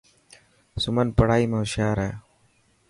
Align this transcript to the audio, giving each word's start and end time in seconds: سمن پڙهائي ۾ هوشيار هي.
سمن 0.83 1.07
پڙهائي 1.17 1.45
۾ 1.51 1.55
هوشيار 1.61 1.97
هي. 2.05 2.11